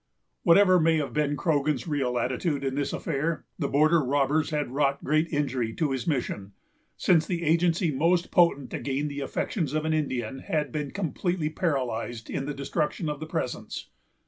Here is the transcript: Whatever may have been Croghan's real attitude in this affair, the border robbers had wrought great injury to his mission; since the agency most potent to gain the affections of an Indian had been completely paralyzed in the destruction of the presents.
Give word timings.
Whatever 0.41 0.79
may 0.79 0.97
have 0.97 1.13
been 1.13 1.37
Croghan's 1.37 1.87
real 1.87 2.17
attitude 2.17 2.63
in 2.63 2.73
this 2.73 2.91
affair, 2.91 3.45
the 3.59 3.67
border 3.67 4.03
robbers 4.03 4.49
had 4.49 4.71
wrought 4.71 5.03
great 5.03 5.27
injury 5.31 5.75
to 5.75 5.91
his 5.91 6.07
mission; 6.07 6.53
since 6.97 7.27
the 7.27 7.43
agency 7.43 7.91
most 7.91 8.31
potent 8.31 8.71
to 8.71 8.79
gain 8.79 9.09
the 9.09 9.19
affections 9.21 9.73
of 9.75 9.85
an 9.85 9.93
Indian 9.93 10.39
had 10.39 10.71
been 10.71 10.89
completely 10.89 11.49
paralyzed 11.51 12.31
in 12.31 12.47
the 12.47 12.53
destruction 12.55 13.09
of 13.09 13.19
the 13.19 13.27
presents. 13.27 13.89